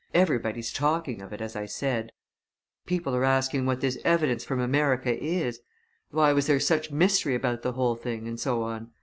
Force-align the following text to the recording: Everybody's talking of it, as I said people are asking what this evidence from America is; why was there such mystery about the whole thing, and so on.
Everybody's 0.15 0.73
talking 0.73 1.21
of 1.21 1.31
it, 1.31 1.41
as 1.41 1.55
I 1.55 1.67
said 1.67 2.11
people 2.87 3.13
are 3.15 3.23
asking 3.23 3.67
what 3.67 3.81
this 3.81 3.99
evidence 4.03 4.43
from 4.43 4.59
America 4.59 5.15
is; 5.23 5.59
why 6.09 6.33
was 6.33 6.47
there 6.47 6.59
such 6.59 6.89
mystery 6.89 7.35
about 7.35 7.61
the 7.61 7.73
whole 7.73 7.95
thing, 7.95 8.27
and 8.27 8.39
so 8.39 8.63
on. 8.63 8.89